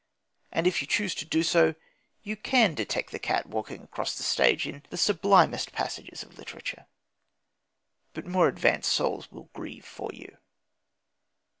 And 0.51 0.65
if 0.65 0.81
you 0.81 0.87
choose 0.87 1.13
to 1.13 1.25
do 1.25 1.43
so, 1.43 1.75
you 2.23 2.35
can 2.35 2.73
detect 2.73 3.11
the 3.11 3.19
cat 3.19 3.45
walking 3.45 3.83
across 3.83 4.17
the 4.17 4.23
stage 4.23 4.65
in 4.65 4.81
the 4.89 4.97
sublimest 4.97 5.73
passages 5.73 6.23
of 6.23 6.39
literature. 6.39 6.87
But 8.13 8.25
more 8.25 8.47
advanced 8.47 8.91
souls 8.91 9.31
will 9.31 9.51
grieve 9.53 9.85
for 9.85 10.09
you. 10.11 10.37